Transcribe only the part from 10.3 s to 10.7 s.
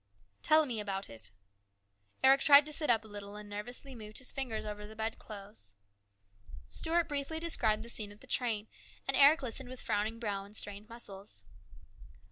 and